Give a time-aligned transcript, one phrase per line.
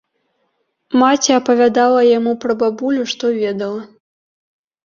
[1.01, 3.81] Маці апавядала яму пра бабулю, што ведала.